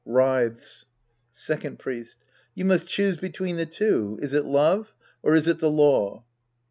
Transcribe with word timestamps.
{Writhes^ 0.07 0.85
Second 1.31 1.77
Priest. 1.77 2.17
You 2.55 2.65
must 2.65 2.87
choose 2.87 3.17
between 3.17 3.57
the 3.57 3.67
two. 3.67 4.17
Is 4.19 4.33
it 4.33 4.45
love, 4.45 4.95
or 5.21 5.35
is 5.35 5.47
it 5.47 5.59
the 5.59 5.69
law 5.69 6.23